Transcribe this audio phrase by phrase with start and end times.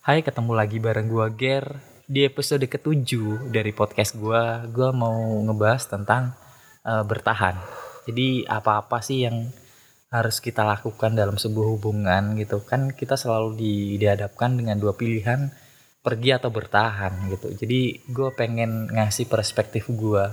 [0.00, 1.76] Hai, ketemu lagi bareng gua Ger
[2.08, 4.64] di episode ketujuh dari podcast gua.
[4.64, 5.12] Gua mau
[5.44, 6.32] ngebahas tentang
[6.88, 7.60] eh, bertahan.
[8.08, 9.52] Jadi apa-apa sih yang
[10.08, 15.52] harus kita lakukan dalam sebuah hubungan gitu kan kita selalu di- dihadapkan dengan dua pilihan
[16.00, 17.52] pergi atau bertahan gitu.
[17.60, 20.32] Jadi gua pengen ngasih perspektif gua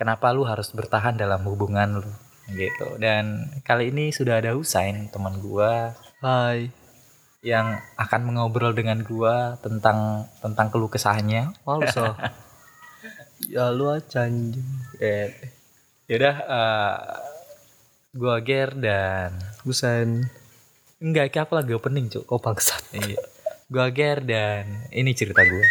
[0.00, 2.08] kenapa lu harus bertahan dalam hubungan lu
[2.56, 2.96] gitu.
[2.96, 6.70] Dan kali ini sudah ada Husain teman gua Hai,
[7.42, 11.50] yang akan mengobrol dengan gua tentang tentang keluh kesahnya.
[11.66, 12.06] malu so.
[13.52, 14.62] ya lu aja anjing.
[15.02, 15.34] Eh,
[16.06, 16.96] yaudah, eh,
[18.14, 19.34] gua Ger dan
[19.66, 20.30] Busen.
[21.02, 22.30] enggak kayak apa lagi opening cuk.
[22.30, 22.78] Oh bangsat.
[22.94, 23.18] Iya.
[23.66, 25.66] Gua Ger dan ini cerita gua.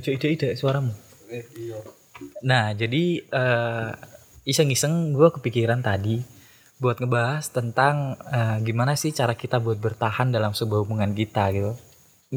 [0.00, 0.92] Cuk ide-ide suaramu.
[1.30, 1.78] Eh, iya.
[2.42, 3.90] Nah, jadi eh,
[4.46, 6.22] iseng-iseng gue kepikiran tadi
[6.76, 11.72] buat ngebahas tentang eh, gimana sih cara kita buat bertahan dalam sebuah hubungan kita gitu.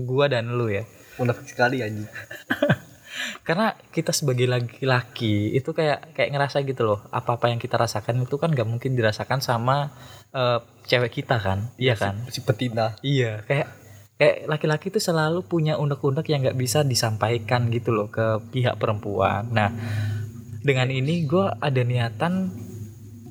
[0.06, 0.88] Gua dan lu ya.
[1.20, 2.08] Munafik sekali anjing.
[3.48, 7.00] Karena kita sebagai laki-laki itu kayak kayak ngerasa gitu loh.
[7.12, 9.92] Apa-apa yang kita rasakan itu kan gak mungkin dirasakan sama
[10.32, 11.68] eh, cewek kita kan.
[11.76, 12.24] Iya kan?
[12.32, 12.96] Si betina.
[13.04, 13.68] Iya, kayak
[14.20, 19.48] kayak laki-laki itu selalu punya unek-unek yang nggak bisa disampaikan gitu loh ke pihak perempuan.
[19.56, 19.72] Nah,
[20.60, 22.52] dengan ini gue ada niatan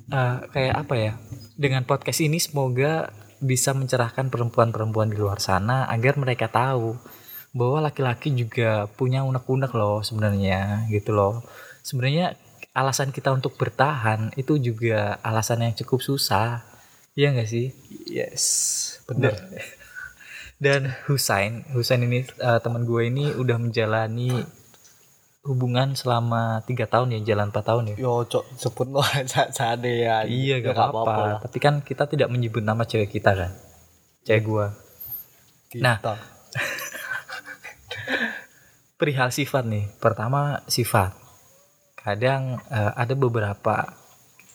[0.08, 1.12] eh, kayak apa ya?
[1.60, 6.96] Dengan podcast ini semoga bisa mencerahkan perempuan-perempuan di luar sana agar mereka tahu
[7.52, 11.44] bahwa laki-laki juga punya unek-unek loh sebenarnya gitu loh.
[11.84, 12.32] Sebenarnya
[12.72, 16.64] alasan kita untuk bertahan itu juga alasan yang cukup susah.
[17.12, 17.76] Iya nggak sih?
[18.08, 18.44] Yes.
[19.04, 19.36] Bener.
[20.58, 24.42] Dan Husain, Husain ini eh, teman gue ini udah menjalani
[25.46, 27.96] hubungan selama tiga tahun ya, jalan 4 tahun ya.
[28.02, 30.26] Yo cok sebut no saja ya.
[30.26, 31.14] Iya Ya, gak apa-apa.
[31.22, 31.38] lah.
[31.40, 33.54] Tapi kan kita tidak menyebut nama cewek kita kan,
[34.26, 34.66] cewek gue.
[35.78, 35.96] Nah.
[38.98, 41.14] Perihal sifat nih, pertama sifat.
[41.94, 43.94] Kadang eh, ada beberapa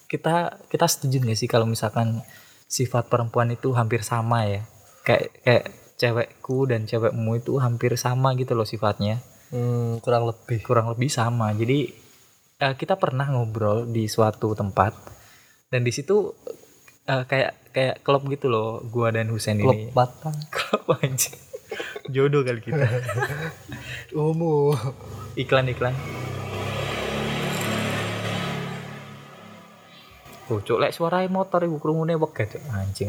[0.04, 2.20] kita kita setuju nggak sih kalau misalkan
[2.68, 4.68] sifat perempuan itu hampir sama ya,
[5.00, 9.22] kayak kayak cewekku dan cewekmu itu hampir sama gitu loh sifatnya.
[9.54, 10.58] Hmm, kurang lebih.
[10.66, 11.54] kurang lebih sama.
[11.54, 11.92] Jadi
[12.58, 14.94] eh, kita pernah ngobrol di suatu tempat
[15.70, 16.34] dan di situ
[17.06, 19.90] eh, kayak kayak klub gitu loh, gua dan Husen Klub ini.
[19.94, 20.34] batang.
[20.54, 20.86] Klub.
[22.10, 22.86] Jodoh kali kita.
[24.14, 24.76] Umum.
[25.34, 25.96] Iklan-iklan.
[30.52, 33.08] Oh, cuk, lek suara motor ibu kerumune weget anjing.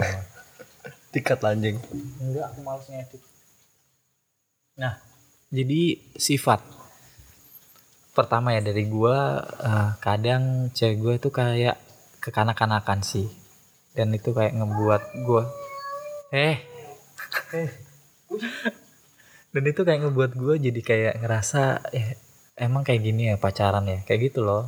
[1.16, 1.80] Tiket anjing.
[2.20, 3.22] Enggak, aku males ngedit.
[4.76, 5.00] Nah,
[5.48, 6.59] jadi sifat
[8.12, 11.80] pertama ya dari gua eh, kadang cewek gue itu kayak
[12.20, 13.28] kekanak-kanakan sih.
[13.96, 15.48] Dan itu kayak ngebuat gua
[16.36, 16.59] eh
[19.56, 21.62] dan itu kayak ngebuat gua jadi kayak ngerasa
[21.96, 22.20] eh,
[22.59, 24.68] emang kayak gini ya pacaran ya kayak gitu loh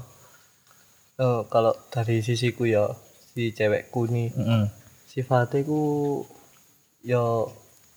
[1.17, 2.93] Oh, kalau dari sisiku ya
[3.33, 4.69] si cewekku nih Mm-mm.
[5.09, 5.81] sifatnya ku
[7.03, 7.23] ya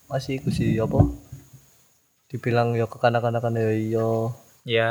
[0.06, 1.00] masih ku sih apa?
[2.31, 4.09] Dibilang ya kekanak-kanakan ya ya
[4.65, 4.91] ya.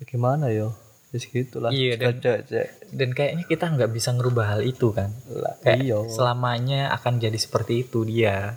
[0.00, 0.72] Ya gimana ya
[1.10, 2.22] ya segitulah Iya, dan-
[2.94, 5.10] dan kayaknya kita nggak bisa ngerubah hal itu kan?
[5.26, 5.98] Lah kayak iya.
[6.06, 8.54] selamanya akan jadi seperti itu dia.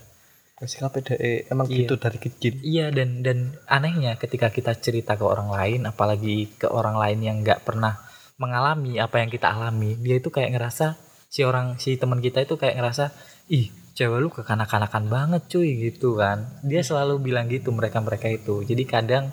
[0.62, 1.78] Masih KPDE emang Iya.
[1.84, 2.54] gitu dari kecil.
[2.62, 7.38] Iya dan dan anehnya ketika kita cerita ke orang lain apalagi ke orang lain yang
[7.42, 8.00] nggak pernah
[8.38, 12.56] mengalami apa yang kita alami dia itu kayak ngerasa si orang si teman kita itu
[12.56, 13.14] kayak ngerasa
[13.50, 16.50] ih cewek lu kekanak-kanakan banget cuy gitu kan.
[16.66, 18.66] Dia selalu bilang gitu mereka mereka itu.
[18.66, 19.30] Jadi kadang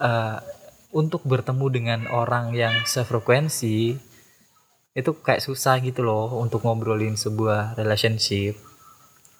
[0.00, 0.38] eh,
[0.92, 3.96] untuk bertemu dengan orang yang sefrekuensi
[4.92, 8.56] itu kayak susah gitu loh untuk ngobrolin sebuah relationship.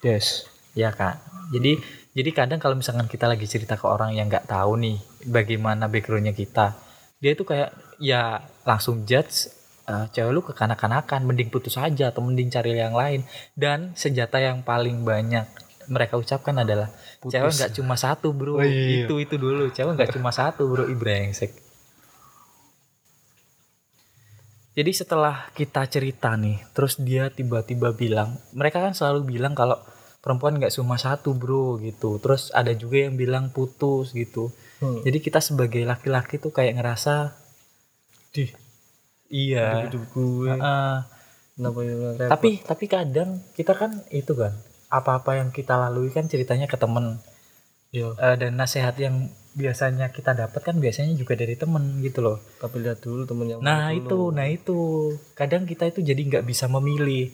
[0.01, 0.49] Yes.
[0.73, 1.21] Ya kan.
[1.53, 1.77] Jadi
[2.13, 6.37] jadi kadang kalau misalkan kita lagi cerita ke orang yang nggak tahu nih bagaimana backgroundnya
[6.37, 6.77] kita,
[7.21, 9.49] dia itu kayak ya langsung judge
[9.93, 13.23] eh, cewek lu kekanak-kanakan, mending putus aja atau mending cari yang lain.
[13.53, 15.45] Dan senjata yang paling banyak
[15.93, 16.89] mereka ucapkan adalah
[17.21, 17.37] Putus.
[17.37, 19.05] cewek nggak cuma satu bro, Oh, iya.
[19.05, 21.53] itu itu dulu cewek nggak cuma satu bro, ibrengsek.
[24.73, 29.77] Jadi setelah kita cerita nih, terus dia tiba-tiba bilang, mereka kan selalu bilang kalau
[30.25, 32.17] perempuan nggak cuma satu bro gitu.
[32.17, 34.49] Terus ada juga yang bilang putus gitu.
[34.81, 35.05] Hmm.
[35.05, 37.37] Jadi kita sebagai laki-laki tuh kayak ngerasa,
[38.33, 38.49] di
[39.33, 39.89] iya.
[39.89, 40.95] hidup gue Heeh.
[41.53, 42.29] kenapa ya repot?
[42.29, 44.53] tapi tapi kadang kita kan itu kan
[44.89, 47.17] apa-apa yang kita lalui kan ceritanya ke temen
[47.91, 48.17] Iya.
[48.17, 52.81] Eh, dan nasihat yang biasanya kita dapat kan biasanya juga dari temen gitu loh Tapi
[52.81, 54.33] lihat dulu temen yang nah itu dulu.
[54.33, 54.79] nah itu
[55.33, 57.33] kadang kita itu jadi nggak bisa memilih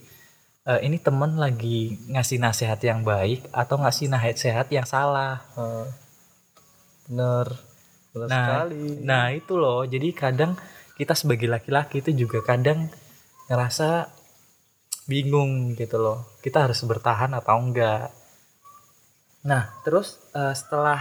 [0.64, 5.88] Eh, ini temen lagi ngasih nasihat yang baik atau ngasih nasihat yang salah Ah,
[7.06, 7.46] bener.
[8.12, 8.84] Bener Nah, sekali.
[9.00, 10.60] Nah itu loh, jadi kadang
[10.98, 12.90] kita sebagai laki-laki itu juga kadang
[13.46, 14.10] ngerasa
[15.06, 16.18] bingung gitu loh.
[16.42, 18.10] Kita harus bertahan atau enggak.
[19.46, 21.00] Nah terus eh, setelah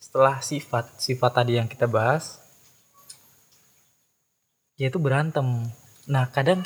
[0.00, 2.40] setelah sifat sifat tadi yang kita bahas,
[4.80, 5.68] yaitu berantem.
[6.08, 6.64] Nah kadang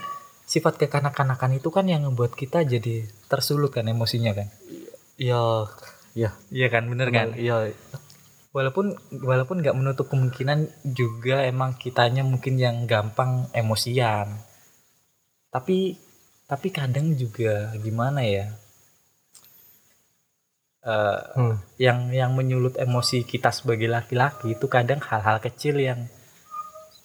[0.48, 4.48] sifat kekanak-kanakan itu kan yang membuat kita jadi tersulut kan emosinya kan.
[5.20, 5.68] Iya.
[6.16, 6.30] Iya.
[6.48, 7.36] Iya kan, bener kan?
[7.36, 7.76] Iya.
[8.52, 14.28] Walaupun walaupun nggak menutup kemungkinan juga emang kitanya mungkin yang gampang emosian.
[15.52, 15.96] Tapi
[16.48, 18.48] tapi kadang juga gimana ya?
[20.88, 21.56] Eh, Hmm.
[21.76, 26.08] yang yang menyulut emosi kita sebagai laki-laki itu kadang hal-hal kecil yang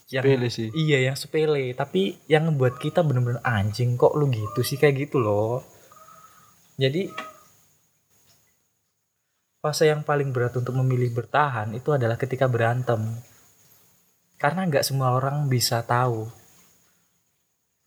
[0.08, 0.68] yang Pilih sih.
[0.72, 1.74] iya yang sepele.
[1.74, 4.78] Tapi yang membuat kita bener-bener anjing kok lu gitu sih?
[4.80, 5.60] Kayak gitu loh.
[6.78, 7.10] Jadi
[9.64, 13.00] fase yang paling berat untuk memilih bertahan itu adalah ketika berantem.
[14.36, 16.28] Karena nggak semua orang bisa tahu.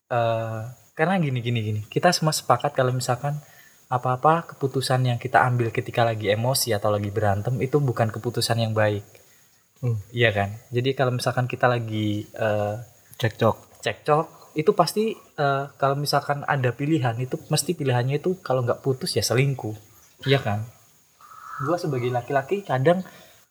[0.10, 0.60] Eh
[0.98, 1.82] karena gini gini gini.
[1.86, 3.38] Kita semua sepakat kalau misalkan
[3.94, 8.74] apa-apa keputusan yang kita ambil ketika lagi emosi atau lagi berantem itu bukan keputusan yang
[8.74, 9.06] baik.
[9.78, 10.02] Hmm.
[10.10, 10.58] iya kan?
[10.74, 12.76] Jadi kalau misalkan kita lagi eh,
[13.22, 13.86] Cekcok.
[13.86, 19.14] cekcok itu pasti eh, kalau misalkan ada pilihan itu mesti pilihannya itu kalau nggak putus
[19.14, 19.78] ya selingkuh.
[20.26, 20.66] Iya kan
[21.66, 23.02] gua sebagai laki-laki kadang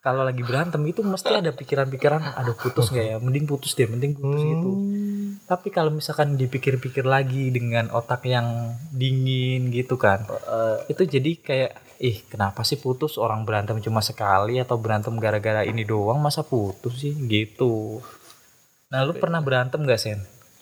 [0.07, 3.17] kalau lagi berantem itu mesti ada pikiran-pikiran aduh putus nggak ya?
[3.19, 4.71] Mending putus deh mending putus gitu.
[4.71, 5.43] Hmm.
[5.51, 11.73] tapi kalau misalkan dipikir-pikir lagi dengan otak yang dingin gitu kan Eh, itu jadi kayak
[11.99, 13.19] ih kenapa sih putus?
[13.19, 17.15] Orang berantem cuma sekali atau berantem gara-gara ini doang masa putus sih?
[17.27, 17.99] Gitu.
[18.95, 20.21] Nah lu pernah berantem gak sen?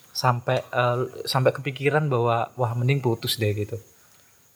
[0.09, 0.97] Sampai eh,
[1.29, 3.77] sampai kepikiran bahwa wah mending putus deh gitu.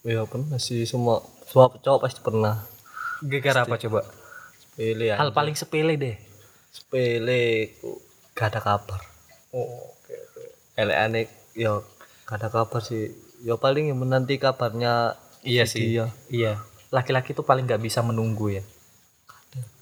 [0.01, 2.78] Ya pernah sih semua semua cowok pasti pernah.
[3.21, 4.01] Gara-gara apa coba
[4.55, 5.15] Sepele ya.
[5.15, 6.15] hal paling sepele deh
[6.69, 7.73] sepele
[8.31, 9.01] gak ada kabar.
[9.49, 10.43] oh oke oke
[10.75, 11.83] Elek aneh yo
[12.23, 13.09] gak ada kabar sih.
[13.39, 16.07] Yo paling yang menanti kabarnya iya si sih dia.
[16.29, 16.53] iya
[16.89, 18.63] laki-laki tuh paling nggak bisa menunggu ya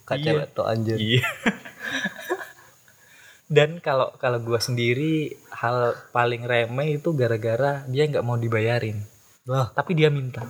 [0.04, 0.25] Kak Iya.
[0.31, 0.95] cewek tuh anjir.
[0.95, 1.19] Iya.
[3.48, 9.00] Dan kalau kalau gua sendiri hal paling remeh itu gara-gara dia nggak mau dibayarin,
[9.44, 10.44] Wah, tapi dia minta.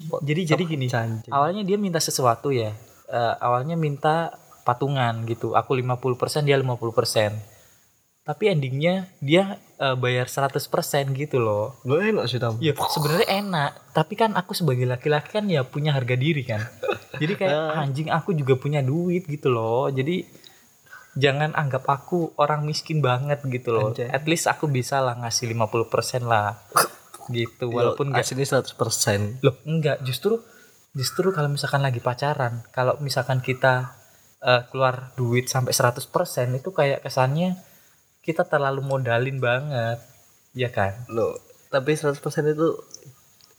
[0.00, 1.28] Jadi jadi gini, janji.
[1.28, 2.72] awalnya dia minta sesuatu ya.
[3.10, 4.32] Eh, awalnya minta
[4.64, 5.52] patungan gitu.
[5.52, 7.36] Aku 50%, dia 50%.
[8.24, 10.56] Tapi endingnya dia eh, bayar 100%
[11.12, 11.76] gitu loh.
[11.84, 12.56] Lo enak sih tam.
[12.64, 16.64] Ya sebenarnya enak, tapi kan aku sebagai laki-laki kan ya punya harga diri kan.
[17.20, 19.92] Jadi kayak anjing aku juga punya duit gitu loh.
[19.92, 20.24] Jadi
[21.18, 23.90] jangan anggap aku orang miskin banget gitu loh.
[23.90, 24.08] Anjay.
[24.08, 26.56] At least aku bisa lah ngasih 50% lah.
[27.30, 29.40] Gitu walaupun enggak aslinya 100%.
[29.40, 30.42] loh enggak justru
[30.90, 33.94] justru kalau misalkan lagi pacaran, kalau misalkan kita
[34.42, 37.54] eh, keluar duit sampai 100% itu kayak kesannya
[38.20, 40.02] kita terlalu modalin banget.
[40.50, 41.06] Ya kan?
[41.06, 41.38] Lo,
[41.70, 42.18] tapi 100%
[42.50, 42.68] itu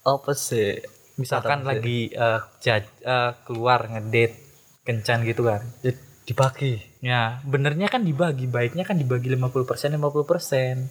[0.02, 0.76] apa sih?
[1.12, 4.36] misalkan lagi eh, jaj- eh, keluar ngedate
[4.82, 5.92] kencan gitu kan Ya,
[6.24, 6.72] dibagi.
[7.04, 10.88] ya benernya kan dibagi baiknya kan dibagi 50% 50%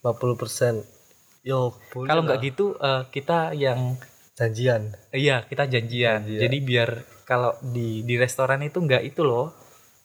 [0.00, 0.86] 50%.
[1.44, 4.00] Yo, kalau nggak gitu eh, kita yang
[4.32, 4.96] janjian.
[5.12, 6.24] iya kita janjian.
[6.24, 6.40] Janjian.
[6.40, 6.90] jadi biar
[7.28, 9.52] kalau di di restoran itu nggak itu loh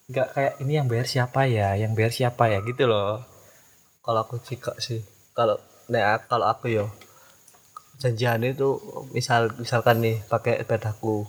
[0.10, 3.24] nggak kayak ini yang bayar siapa ya yang bayar siapa ya gitu loh
[4.04, 5.00] Kalau aku sih kak sih.
[5.38, 5.56] Kalau
[5.88, 6.86] nek kalau aku yo
[8.02, 8.80] janjian itu
[9.16, 11.24] misal misalkan nih pakai sepedaku.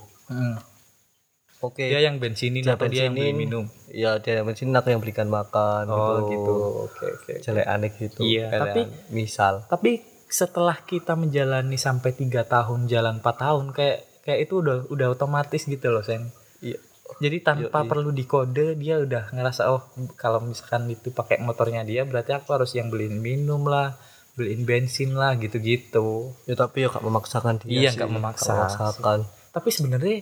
[1.61, 1.85] Oke.
[1.85, 3.37] dia yang bensinin Dia atau dia yang beli bensinin.
[3.39, 6.31] minum Ya dia yang bensin aku yang belikan makan oh gitu.
[6.31, 6.53] gitu
[6.83, 8.19] oke oke Jelek aneh gitu.
[8.19, 9.91] Iya, Kayak tapi- misal tapi
[10.25, 15.61] setelah kita menjalani sampai tiga tahun jalan 4 tahun kayak kayak itu udah udah otomatis
[15.61, 16.79] gitu loh sen iya
[17.17, 17.89] jadi tanpa Yoi.
[17.89, 19.83] perlu dikode dia udah ngerasa oh
[20.15, 23.99] kalau misalkan itu pakai motornya dia berarti aku harus yang beliin minum lah
[24.31, 27.97] beliin bensin lah gitu-gitu ya tapi ya gak memaksakan dia Iya, sih.
[27.97, 28.53] nggak memaksa.
[28.55, 29.19] Memaksakan
[29.51, 30.17] tapi sebenarnya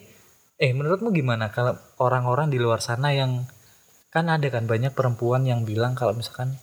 [0.60, 1.50] eh menurutmu gimana?
[1.56, 3.48] Kalau orang-orang di luar sana yang
[4.12, 6.60] kan ada kan banyak perempuan yang bilang kalau misalkan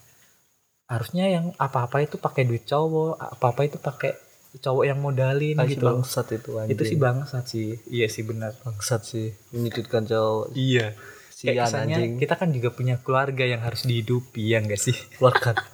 [0.86, 4.14] harusnya yang apa-apa itu pakai duit cowok apa-apa itu pakai
[4.60, 5.88] cowok yang modalin Ay, si gitu.
[5.88, 6.72] bangsat itu anjing.
[6.76, 7.68] Itu sih bangsat sih.
[7.88, 8.52] Iya sih benar.
[8.62, 9.32] Bangsat sih.
[9.52, 10.52] Menyudutkan cowok.
[10.52, 10.96] Iya.
[11.36, 12.16] Sian anjing.
[12.16, 14.96] kita kan juga punya keluarga yang harus dihidupi ya enggak sih?
[15.16, 15.56] Keluarga.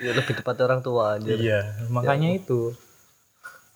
[0.00, 1.36] Ya lebih tepat orang tua anjir.
[1.36, 2.72] Iya makanya itu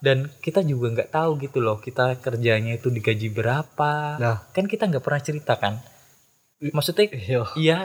[0.05, 4.21] dan kita juga nggak tahu gitu loh kita kerjanya itu digaji berapa.
[4.21, 4.45] Nah.
[4.53, 5.81] kan kita nggak pernah cerita kan?
[6.61, 7.79] Maksudnya Iya, iya.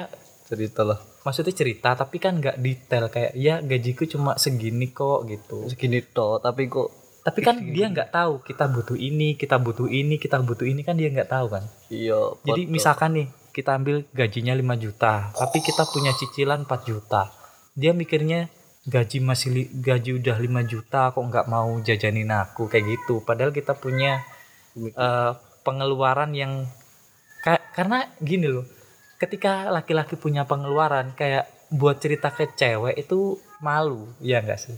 [0.43, 0.99] Cerita lah.
[1.23, 3.07] maksudnya cerita tapi kan nggak detail.
[3.07, 5.63] Kayak ya gajiku cuma segini kok gitu.
[5.71, 10.15] Segini toh, tapi kok tapi kan dia nggak tahu kita butuh ini kita butuh ini
[10.17, 11.63] kita butuh ini kan dia nggak tahu kan?
[11.91, 12.39] Iya.
[12.47, 17.29] jadi misalkan nih kita ambil gajinya 5 juta tapi kita punya cicilan 4 juta.
[17.77, 18.49] Dia mikirnya
[18.93, 22.63] gaji masih li- gaji udah 5 juta kok nggak mau jajanin aku?
[22.71, 23.15] Kayak gitu.
[23.27, 24.11] Padahal kita punya
[25.05, 25.31] eh,
[25.65, 26.53] pengeluaran yang
[27.45, 28.65] kayak karena gini loh
[29.21, 34.77] ketika laki-laki punya pengeluaran kayak buat cerita ke cewek itu malu ya enggak sih?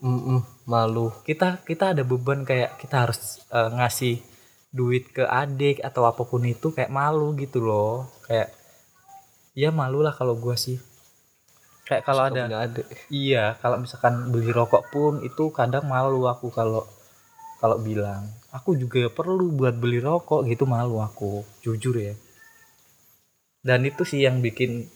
[0.00, 1.12] Mm-mm, malu.
[1.28, 3.20] kita kita ada beban kayak kita harus
[3.52, 4.16] eh, ngasih
[4.72, 8.08] duit ke adik atau apa pun itu kayak malu gitu loh.
[8.24, 8.48] Kayak
[9.52, 10.78] ya malu lah kalau gua sih
[11.90, 12.86] kayak kalau Suka ada adik.
[13.10, 16.86] iya kalau misalkan beli rokok pun itu kadang malu aku kalau
[17.58, 22.14] kalau bilang aku juga perlu buat beli rokok gitu malu aku jujur ya
[23.66, 24.86] dan itu sih yang bikin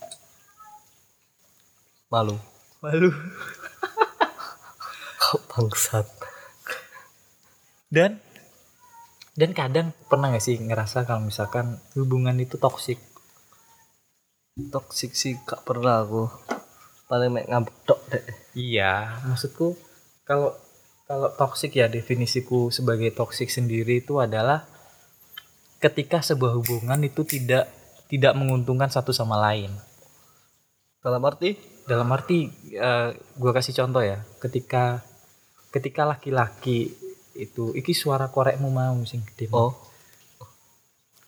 [2.14, 2.38] Malu.
[2.78, 3.10] malu
[5.20, 6.06] Kau bangsat.
[7.90, 8.22] dan
[9.34, 13.02] dan kadang pernah gak sih ngerasa kalau misalkan hubungan itu toksik
[14.54, 16.30] Toksik sih gak pernah aku.
[17.04, 18.00] Paling mek ngambek tok
[18.56, 19.76] iya maksudku
[20.24, 20.56] kalau
[21.04, 24.64] kalau toksik ya definisiku sebagai toksik sendiri itu adalah
[25.82, 27.68] ketika sebuah hubungan itu tidak
[28.08, 29.68] tidak menguntungkan satu sama lain.
[31.04, 31.74] Dalam arti?
[31.84, 35.04] dalam arti eh, gua kasih contoh ya ketika
[35.68, 36.96] ketika laki-laki
[37.36, 39.76] itu iki suara korekmu mau sing gede Oh,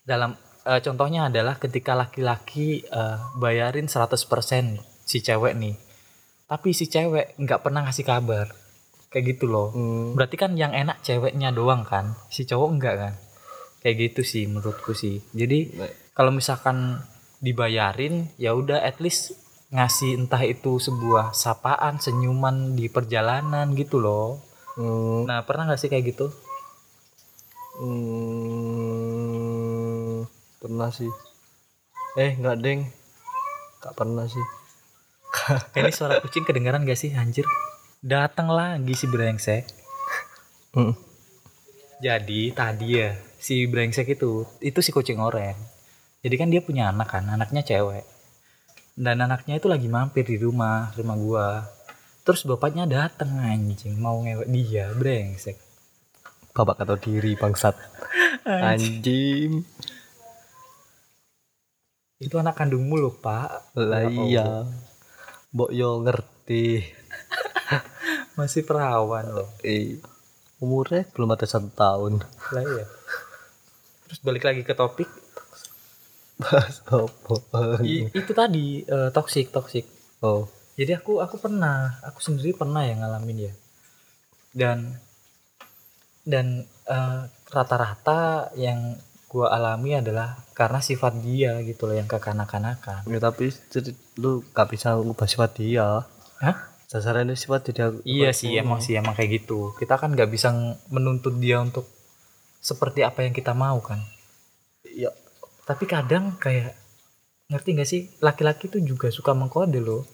[0.09, 0.33] dalam
[0.65, 5.79] eh, contohnya adalah ketika laki-laki eh, bayarin 100% si cewek nih.
[6.51, 8.51] Tapi si cewek nggak pernah ngasih kabar.
[9.07, 9.71] Kayak gitu loh.
[9.71, 12.19] Hmm, berarti kan yang enak ceweknya doang kan.
[12.27, 13.15] Si cowok enggak kan?
[13.81, 15.23] Kayak gitu sih menurutku sih.
[15.31, 15.79] Jadi
[16.11, 16.99] kalau misalkan
[17.39, 19.39] dibayarin ya udah at least
[19.71, 24.43] ngasih entah itu sebuah sapaan senyuman di perjalanan gitu loh.
[24.75, 26.35] Hmm, nah pernah nggak sih kayak gitu?
[27.79, 29.17] Hmm,
[30.59, 31.13] pernah sih.
[32.19, 32.89] Eh, enggak deng.
[33.85, 34.66] Gak pernah sih.
[35.79, 37.47] Ini suara kucing kedengaran gak sih anjir
[38.03, 39.87] datang lagi si brengsek
[40.77, 40.93] Hmm.
[42.05, 45.57] Jadi tadi ya si brengsek itu itu si kucing oranye.
[46.21, 48.05] Jadi kan dia punya anak kan, anaknya cewek.
[48.93, 51.49] Dan anaknya itu lagi mampir di rumah, rumah gua.
[52.29, 55.57] Terus bapaknya datang anjing mau ngewek dia, brengsek.
[56.53, 57.73] Bapak atau diri bangsat.
[58.45, 59.65] Anjing.
[62.21, 63.77] Itu anak kandungmu loh, Pak.
[63.77, 64.49] Lah Ya iya.
[65.55, 66.83] Mbok yo ngerti.
[68.39, 69.49] Masih perawan loh.
[69.63, 69.97] Eh,
[70.59, 72.21] umurnya belum ada satu tahun.
[72.53, 72.85] Lah iya.
[74.07, 75.09] Terus balik lagi ke topik,
[76.37, 77.81] Bahas apa?
[77.83, 79.83] i- itu tadi eh, toxic toxic.
[80.21, 83.55] Oh, Jadi aku aku pernah, aku sendiri pernah yang ngalamin ya.
[84.53, 84.79] Dan
[86.23, 86.47] dan
[86.87, 88.95] eh, rata-rata yang
[89.37, 93.05] gua alami adalah karena sifat dia gitu loh yang kekanak-kanakan.
[93.05, 96.09] ya tapi jadi lu gak bisa ngubah sifat dia.
[96.41, 96.57] Hah?
[96.89, 97.93] Sasarannya sifat dia.
[98.09, 99.77] Iya sih emang sih emang kayak gitu.
[99.77, 100.55] Kita kan nggak bisa
[100.89, 101.85] menuntut dia untuk
[102.65, 104.01] seperti apa yang kita mau kan.
[104.87, 105.13] Iya.
[105.69, 106.73] Tapi kadang kayak
[107.53, 110.09] ngerti nggak sih laki-laki tuh juga suka mengkode loh.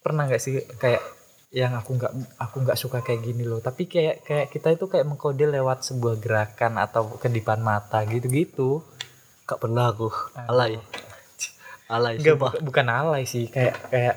[0.00, 1.15] Pernah nggak sih kayak
[1.54, 2.12] yang aku nggak
[2.42, 3.62] aku nggak suka kayak gini loh.
[3.62, 8.82] Tapi kayak kayak kita itu kayak mengkode lewat sebuah gerakan atau kedipan mata gitu-gitu.
[9.46, 10.10] Gak pernah aku.
[10.10, 10.50] Aduh.
[10.50, 10.72] Alay.
[11.86, 12.52] Alay Enggak sumpah.
[12.66, 14.16] bukan, alay sih kayak kayak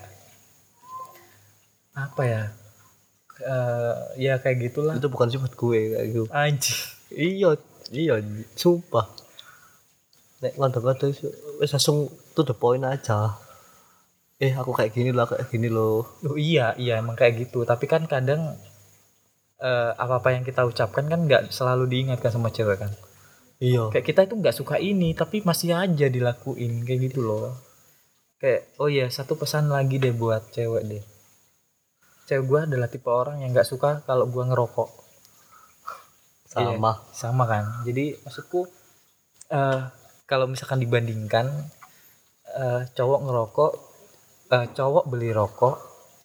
[1.94, 2.44] apa ya?
[3.40, 4.98] Eh, ya kayak gitulah.
[4.98, 6.24] Itu bukan sifat gue kayak gitu.
[6.34, 6.82] Anjing.
[7.10, 7.50] Iya,
[7.94, 8.16] iya,
[8.58, 9.06] sumpah.
[10.40, 11.12] Nek kadang-kadang
[11.60, 13.38] wis langsung to the point aja.
[14.40, 16.08] Eh, aku kayak gini lah, kayak gini loh.
[16.24, 17.68] Oh, iya, iya emang kayak gitu.
[17.68, 18.56] Tapi kan kadang
[19.60, 22.92] eh, apa-apa yang kita ucapkan kan nggak selalu diingatkan sama cewek kan.
[23.60, 23.92] Iya.
[23.92, 27.52] Kayak kita itu nggak suka ini, tapi masih aja dilakuin kayak gitu loh.
[28.40, 31.04] Kayak oh iya satu pesan lagi deh buat cewek deh.
[32.32, 34.90] Cewek gua adalah tipe orang yang nggak suka kalau gua ngerokok.
[36.48, 36.72] Sama.
[36.72, 37.84] Iya, sama kan.
[37.84, 38.72] Jadi maksudku
[39.52, 39.82] eh
[40.24, 41.52] kalau misalkan dibandingkan
[42.56, 43.72] eh, cowok ngerokok,
[44.50, 45.76] eh, cowok beli rokok,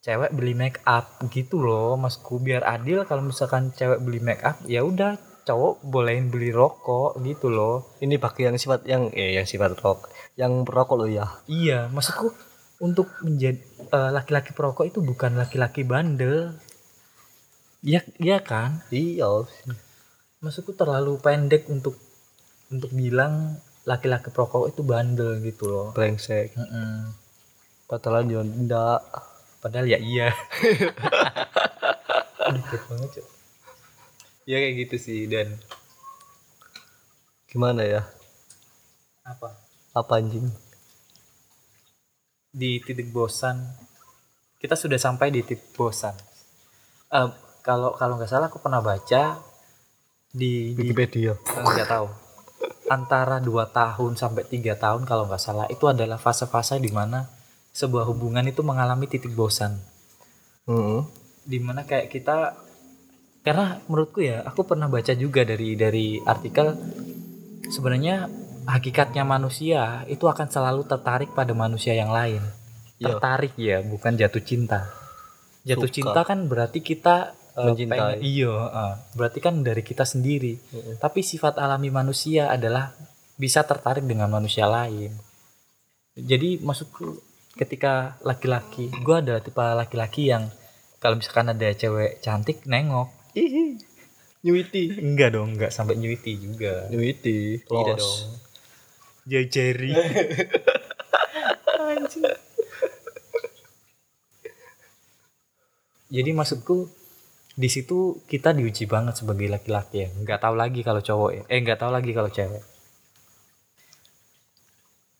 [0.04, 4.60] cewek beli make up gitu loh, maksudku biar adil kalau misalkan cewek beli make up
[4.64, 7.96] ya udah cowok bolehin beli rokok gitu loh.
[8.00, 10.08] Ini bagi yang sifat yang eh yang sifat rok,
[10.40, 11.28] yang perokok loh ya.
[11.46, 12.32] Iya, maksudku
[12.80, 13.60] untuk menjadi
[13.92, 16.56] eh, laki-laki perokok itu bukan laki-laki bandel.
[17.84, 18.80] Iya, iya kan?
[18.88, 19.28] iya
[20.40, 22.00] Maksudku terlalu pendek untuk
[22.72, 25.86] untuk bilang laki-laki perokok itu bandel gitu loh.
[25.92, 27.12] brengsek Mm-mm.
[27.12, 27.23] padahal
[28.30, 29.00] yo ndak
[29.64, 30.28] Padahal ya iya.
[32.92, 33.24] Banget.
[34.44, 35.56] Ya kayak gitu sih dan
[37.48, 38.04] gimana ya
[39.24, 39.56] apa?
[39.96, 40.52] apa anjing
[42.52, 43.56] Di titik bosan
[44.60, 46.12] kita sudah sampai di titik bosan.
[47.08, 47.28] Eh,
[47.64, 49.40] kalau kalau nggak salah aku pernah baca
[50.28, 52.06] di di Wikipedia Eh, nggak tahu
[52.92, 57.24] antara dua tahun sampai tiga tahun kalau nggak salah itu adalah fase-fase di mana
[57.74, 59.82] sebuah hubungan itu mengalami titik bosan
[60.64, 61.02] Heeh.
[61.44, 62.54] di mana kayak kita
[63.42, 66.72] karena menurutku ya aku pernah baca juga dari dari artikel
[67.66, 68.30] sebenarnya
[68.64, 72.40] hakikatnya manusia itu akan selalu tertarik pada manusia yang lain
[72.94, 73.10] Iya.
[73.10, 74.86] tertarik ya bukan jatuh cinta
[75.62, 75.96] jatuh Suka.
[75.98, 77.90] cinta kan berarti kita eh, Mencintai.
[77.90, 80.94] pengen- iya eh, berarti kan dari kita sendiri Heeh.
[80.96, 82.94] tapi sifat alami manusia adalah
[83.34, 85.10] bisa tertarik dengan manusia lain
[86.14, 87.18] jadi maksudku
[87.54, 90.50] ketika laki-laki gue adalah tipe laki-laki yang
[90.98, 93.12] kalau misalkan ada cewek cantik nengok.
[93.36, 93.76] Hihi.
[94.44, 95.04] Nyuiti.
[95.04, 96.88] Enggak dong enggak sampai nyuiti juga.
[96.88, 97.60] Nyuiti.
[97.60, 98.02] Tidak Los.
[98.02, 98.40] dong.
[99.24, 99.92] Jari
[101.84, 102.24] Anjing.
[106.14, 106.92] jadi maksudku
[107.56, 110.08] di situ kita diuji banget sebagai laki-laki ya.
[110.12, 111.42] Nggak tahu lagi kalau cowok ya.
[111.48, 112.73] Eh nggak tahu lagi kalau cewek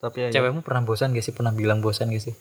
[0.04, 1.32] tapi ya cewekmu pernah bosan gak sih?
[1.32, 2.36] Pernah bilang bosan gak sih?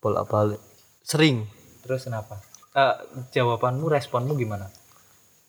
[0.00, 0.62] Bolak balik
[1.04, 1.46] sering.
[1.84, 2.42] Terus kenapa?
[2.74, 2.96] Eh,
[3.36, 4.66] jawabanmu responmu gimana?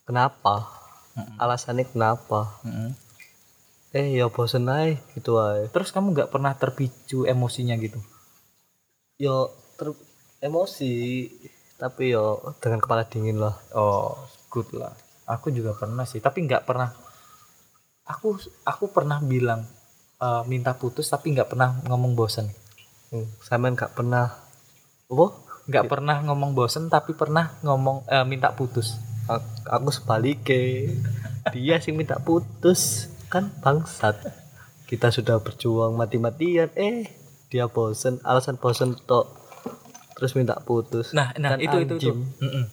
[0.06, 0.77] Kenapa?
[1.18, 1.42] Mm-mm.
[1.42, 2.62] alasannya kenapa?
[2.62, 2.94] Mm-mm.
[3.98, 5.66] eh ya bosen aja gitu aja.
[5.74, 7.98] Terus kamu nggak pernah terpicu emosinya gitu?
[9.18, 9.50] Yo
[9.80, 9.98] ter
[10.46, 11.25] emosi.
[11.82, 13.58] Tapi yo dengan kepala dingin lah.
[13.74, 14.13] Oh
[14.54, 14.93] good lah.
[15.26, 16.93] Aku juga pernah sih tapi nggak pernah.
[18.06, 19.65] Aku aku pernah bilang
[20.17, 22.49] eh, minta putus tapi nggak pernah ngomong bosen.
[23.08, 23.23] Hmm.
[23.39, 24.36] Simon gak pernah.
[25.08, 25.25] Apa?
[25.67, 28.99] Nggak pernah ngomong bosen tapi pernah ngomong eh, minta putus.
[29.27, 30.91] A- aku sebaliknya.
[31.56, 33.08] Dia sih minta putus.
[33.27, 34.15] Kan bangsat.
[34.88, 36.71] Kita sudah berjuang mati-matian.
[36.75, 37.08] Eh
[37.47, 38.19] dia bosen.
[38.23, 39.27] Alasan bosen tok.
[40.15, 41.15] Terus minta putus.
[41.15, 42.12] Nah nah Kan itu itu itu.
[42.12, 42.19] anjing.
[42.43, 42.65] Mm-mm.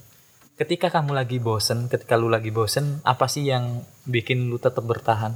[0.55, 5.35] ketika kamu lagi bosen ketika lu lagi bosen apa sih yang bikin lu tetap bertahan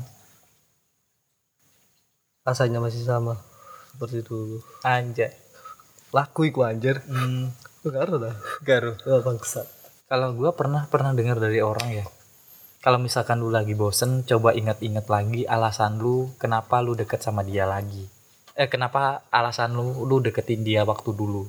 [2.49, 3.37] rasanya masih sama
[3.93, 5.37] seperti dulu anjay
[6.17, 8.35] laku iku anjir hmm, Gak dah
[8.67, 9.67] garuh Wah, bangsat
[10.09, 12.07] Kalau gua pernah pernah dengar dari orang ya.
[12.81, 17.69] Kalau misalkan lu lagi bosen, coba ingat-ingat lagi alasan lu kenapa lu deket sama dia
[17.69, 18.09] lagi.
[18.57, 21.45] Eh kenapa alasan lu lu deketin dia waktu dulu.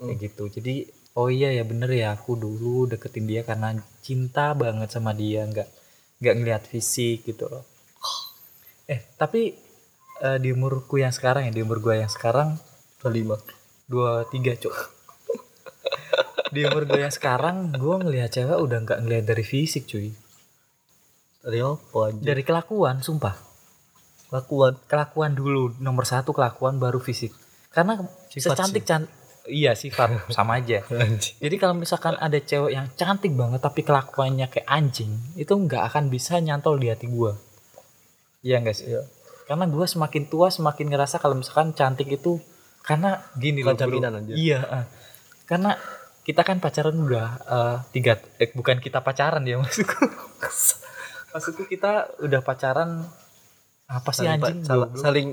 [0.00, 0.48] Kayak gitu.
[0.48, 0.74] Jadi
[1.20, 5.68] oh iya ya bener ya aku dulu deketin dia karena cinta banget sama dia, nggak
[6.24, 7.68] nggak ngeliat fisik gitu loh.
[8.88, 9.52] Eh tapi
[10.22, 12.58] eh, di umurku yang sekarang ya di umur gua yang sekarang
[13.02, 13.36] udah lima.
[13.88, 14.76] dua tiga cok
[16.54, 20.12] di umur gue yang sekarang gue ngelihat cewek udah nggak ngelihat dari fisik cuy.
[21.44, 23.36] Dari apa anjir dari kelakuan sumpah.
[24.28, 27.32] Lakuan kelakuan dulu nomor satu kelakuan baru fisik.
[27.72, 29.08] Karena Sifat secantik can
[29.48, 30.32] iya sifat.
[30.32, 30.84] Sama aja.
[31.44, 36.12] Jadi kalau misalkan ada cewek yang cantik banget tapi kelakuannya kayak anjing itu nggak akan
[36.12, 37.32] bisa nyantol di hati gue
[38.42, 38.86] iya enggak sih?
[38.94, 39.02] Iya.
[39.48, 42.36] Karena gue semakin tua semakin ngerasa kalau misalkan cantik itu
[42.84, 43.80] karena gini loh bro.
[43.80, 44.36] jaminan, anjir.
[44.36, 44.84] iya eh.
[45.48, 45.72] karena
[46.28, 50.04] kita kan pacaran udah eh, tiga eh, bukan kita pacaran ya maksudku
[51.32, 53.08] maksudku kita udah pacaran
[53.88, 55.28] apa sih saling, anjing pa- sal- saling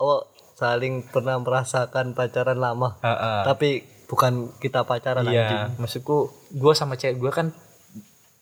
[0.00, 0.24] oh
[0.56, 3.40] saling pernah merasakan pacaran lama Heeh.
[3.44, 3.70] tapi
[4.08, 7.52] bukan kita pacaran anjing iya maksudku gue sama cewek gue kan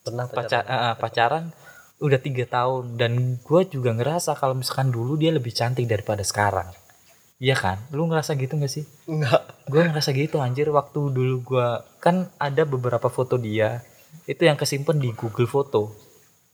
[0.07, 1.51] pernah pacar, eh, pacaran
[1.99, 2.99] udah tiga tahun.
[2.99, 6.71] Dan gue juga ngerasa kalau misalkan dulu dia lebih cantik daripada sekarang.
[7.39, 7.79] Iya kan?
[7.95, 8.83] Lu ngerasa gitu gak sih?
[9.07, 10.67] enggak gue ngerasa gitu anjir.
[10.75, 13.83] Waktu dulu gua kan ada beberapa foto dia
[14.27, 15.95] itu yang kesimpan di Google Foto.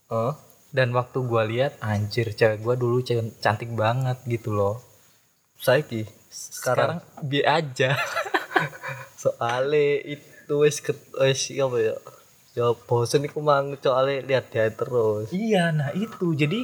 [0.05, 0.37] Hah?
[0.75, 2.99] dan waktu gua lihat anjir cewek gua dulu
[3.39, 4.83] cantik banget gitu loh.
[5.55, 7.95] Saiki sekarang, sekarang bi aja.
[9.23, 11.95] Soalnya itu ket wis apa ya
[12.55, 15.29] ya bosen iku mang soalnya lihat dia terus.
[15.35, 16.31] Iya nah itu.
[16.31, 16.63] Jadi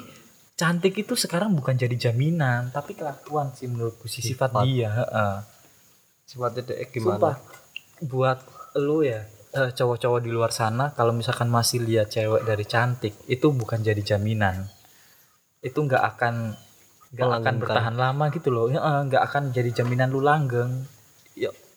[0.61, 4.63] cantik itu sekarang bukan jadi jaminan tapi kelakuan sih menurutku sih sifat Sifat.
[4.69, 5.35] dia heeh.
[6.29, 7.33] sifatnya dek Sumpah, gimana?
[8.05, 8.39] Buat
[8.77, 9.25] lu ya
[9.57, 13.99] eh, cowok-cowok di luar sana kalau misalkan masih lihat cewek dari cantik itu bukan jadi
[14.15, 14.69] jaminan.
[15.65, 16.35] Itu nggak akan
[17.11, 18.69] nggak akan bertahan lama gitu loh.
[18.69, 20.85] Nggak akan jadi jaminan lu langgeng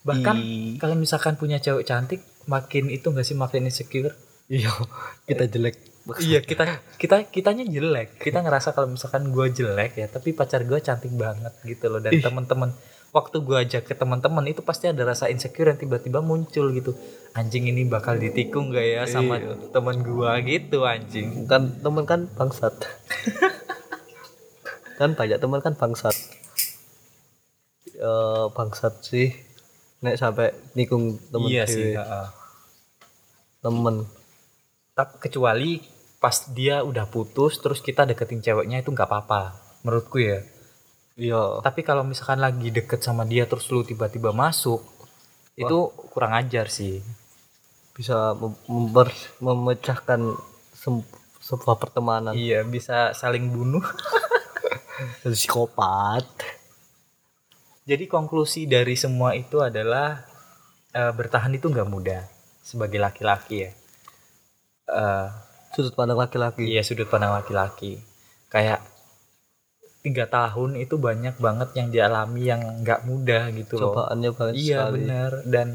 [0.04, 4.12] bahkan I- kalau misalkan punya cewek cantik makin itu nggak sih makin insecure?
[4.46, 4.68] Iya
[5.24, 5.76] kita jelek.
[6.20, 6.64] Iya kita
[6.94, 8.20] kita kitanya jelek.
[8.20, 11.98] Kita ngerasa kalau misalkan gue jelek ya tapi pacar gue cantik banget gitu loh.
[11.98, 12.76] Dan teman-teman
[13.08, 16.92] waktu gue ajak ke teman-teman itu pasti ada rasa insecure yang tiba-tiba muncul gitu.
[17.32, 19.56] Anjing ini bakal ditikung gak ya sama Iya.
[19.72, 21.48] teman gue gitu anjing.
[21.48, 22.76] Kan temen kan bangsat.
[24.94, 26.12] Kan banyak teman kan bangsat.
[27.94, 29.32] Eh bangsat sih
[30.04, 32.28] nek sampai nikung temen iya sih heeh.
[33.64, 34.04] temen.
[34.92, 35.80] Tapi kecuali
[36.20, 40.44] pas dia udah putus terus kita deketin ceweknya itu nggak apa-apa menurutku ya.
[41.16, 41.64] Iya.
[41.64, 44.84] Tapi kalau misalkan lagi deket sama dia terus lu tiba-tiba masuk
[45.56, 47.00] itu kurang ajar sih.
[47.96, 48.36] Bisa
[48.68, 50.20] member- memecahkan
[51.40, 52.36] sebuah pertemanan.
[52.36, 53.84] Iya bisa saling bunuh.
[55.24, 56.28] Psikopat
[57.84, 60.24] jadi konklusi dari semua itu adalah
[60.90, 62.22] eh, bertahan itu nggak mudah
[62.60, 63.70] sebagai laki-laki ya.
[64.88, 65.28] Eh,
[65.72, 66.64] sudut pandang laki-laki.
[66.64, 68.00] iya sudut pandang laki-laki.
[68.48, 68.80] Kayak
[70.04, 73.92] tiga tahun itu banyak banget yang dialami yang nggak mudah gitu loh.
[73.96, 74.94] Cobaannya banget iya sekali.
[75.00, 75.30] benar.
[75.44, 75.68] Dan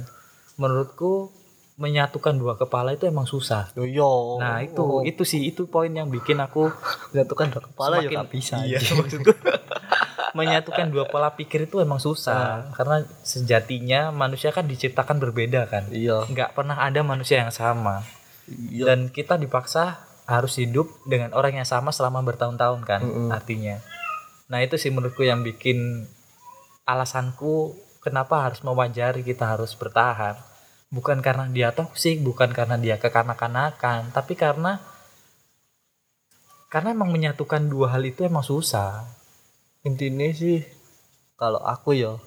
[0.57, 1.33] menurutku
[1.79, 3.71] menyatukan dua kepala itu emang susah.
[3.73, 4.11] Yo, yo.
[4.37, 6.67] nah itu itu sih itu poin yang bikin aku
[7.13, 9.31] menyatukan dua kepala ya semakin- gak bisa iya maksudku
[10.33, 12.69] menyatukan dua pola pikir itu emang susah.
[12.73, 15.89] Karena sejatinya manusia kan diciptakan berbeda kan.
[15.89, 16.25] Iya.
[16.29, 18.05] Nggak pernah ada manusia yang sama.
[18.49, 18.93] Iya.
[18.93, 23.29] Dan kita dipaksa harus hidup dengan orang yang sama selama bertahun-tahun kan Mm-mm.
[23.33, 23.81] artinya.
[24.49, 26.05] Nah itu sih menurutku yang bikin
[26.85, 30.37] alasanku kenapa harus mewajari kita harus bertahan.
[30.89, 34.81] Bukan karena dia toksik bukan karena dia kekanak-kanakan tapi karena
[36.69, 39.05] karena emang menyatukan dua hal itu emang susah
[39.81, 40.63] intinya sih
[41.35, 42.19] kalau aku ya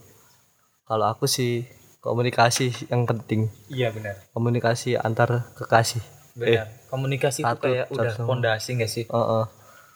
[0.83, 1.69] kalau aku sih
[2.01, 3.47] komunikasi yang penting.
[3.69, 4.19] Iya benar.
[4.35, 6.03] Komunikasi antar kekasih.
[6.35, 6.67] Benar.
[6.89, 9.05] Komunikasi itu satu- kayak udah satu fondasi nggak sih?
[9.07, 9.45] Heeh.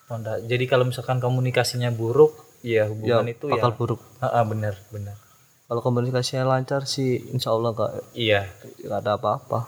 [0.07, 4.01] Fonda- jadi kalau misalkan komunikasinya buruk ya ya hubungan itu bakal ya buruk.
[4.23, 5.16] Heeh, benar benar.
[5.66, 8.47] Kalau komunikasinya lancar sih insya Allah gak, iya.
[8.87, 9.66] gak ada apa-apa.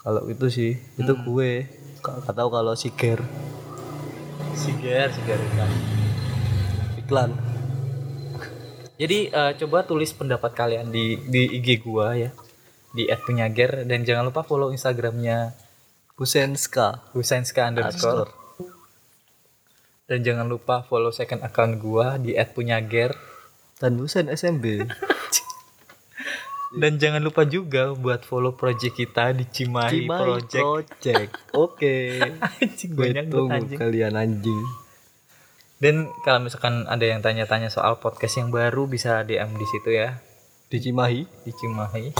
[0.00, 1.22] Kalau itu sih itu Hmm.
[1.28, 1.68] gue.
[2.00, 3.20] Gak, gak tahu kalau si Ger.
[4.56, 5.36] Sigar sigar
[7.06, 7.30] iklan.
[8.98, 12.34] Jadi eh, coba tulis pendapat kalian di di IG gua ya.
[12.90, 15.54] Di @punyager dan jangan lupa follow instagramnya
[16.18, 18.34] Busenska Husainska underscore.
[20.10, 23.14] Dan jangan lupa follow second account gua di @punyager
[23.76, 24.64] dan Busen SMB
[26.80, 30.64] dan jangan lupa juga buat follow project kita di Cimahi, Cimahi Project.
[30.64, 31.30] Project.
[31.52, 31.96] Oke.
[32.64, 33.78] Anjing gue banyak anjing.
[33.78, 34.85] kalian anjing
[35.76, 40.18] dan kalau misalkan ada yang tanya-tanya soal podcast yang baru bisa DM di situ ya.
[40.66, 41.20] Di Cimahi.
[41.42, 42.04] Di Cimahi.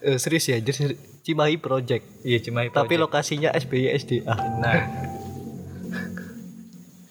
[0.00, 2.22] Eh, serius ya seri- Cimahi Project.
[2.22, 3.02] Iya Cimahi tapi Project.
[3.02, 4.78] lokasinya SBY SDA nah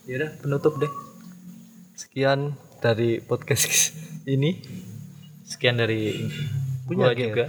[0.08, 0.90] yaudah penutup deh.
[1.94, 3.94] Sekian dari podcast
[4.26, 4.58] ini.
[5.46, 6.16] Sekian dari
[6.88, 7.46] Punya gua juga.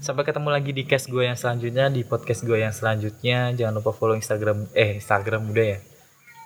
[0.00, 3.52] Sampai ketemu lagi di cast gue yang selanjutnya di podcast gue yang selanjutnya.
[3.52, 5.78] Jangan lupa follow instagram eh instagram udah ya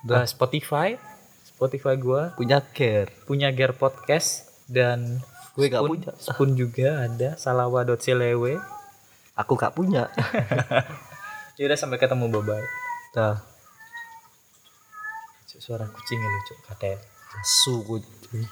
[0.05, 0.23] Udah.
[0.23, 1.01] Uh, spotify.
[1.45, 3.11] Spotify gue punya care.
[3.25, 4.53] Punya gear podcast.
[4.69, 5.21] Dan
[5.57, 6.11] gue gak Spoon, punya.
[6.21, 7.31] Spoon juga ada.
[7.41, 8.61] Salawa.clewe
[9.35, 10.13] aku gak punya.
[11.59, 12.31] Yaudah sampai ketemu.
[12.31, 12.67] Bye bye
[13.15, 13.39] dah
[15.65, 16.99] suara kucingnya lucu katanya
[17.41, 18.45] asu kucing.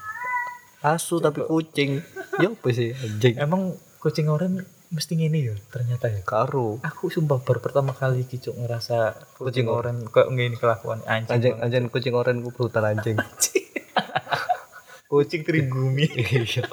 [0.81, 2.01] Asu tapi kucing.
[2.41, 3.37] Ya apa sih anjing?
[3.37, 6.21] Emang kucing oranye mesti gini ya ternyata ya.
[6.21, 6.77] Karo.
[6.85, 11.01] Aku sumpah baru pertama kali kicuk ngerasa kucing Kucing oranye kok ngini kelakuan.
[11.09, 11.33] Anjing.
[11.33, 13.17] Anjing anjing kucing oren gue pelutan anjing.
[15.09, 16.65] Kucing tribumi iya